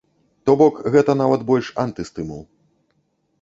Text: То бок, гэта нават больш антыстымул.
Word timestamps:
То 0.49 0.53
бок, 0.61 0.79
гэта 0.95 1.15
нават 1.21 1.41
больш 1.51 1.69
антыстымул. 1.85 2.41